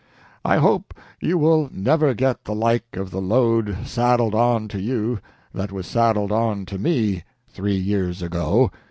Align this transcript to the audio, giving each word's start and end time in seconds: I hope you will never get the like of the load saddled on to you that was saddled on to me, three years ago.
I 0.43 0.57
hope 0.57 0.95
you 1.21 1.37
will 1.37 1.69
never 1.71 2.15
get 2.15 2.45
the 2.45 2.55
like 2.55 2.97
of 2.97 3.11
the 3.11 3.21
load 3.21 3.77
saddled 3.85 4.33
on 4.33 4.67
to 4.69 4.81
you 4.81 5.19
that 5.53 5.71
was 5.71 5.85
saddled 5.85 6.31
on 6.31 6.65
to 6.65 6.79
me, 6.79 7.23
three 7.47 7.77
years 7.77 8.23
ago. 8.23 8.71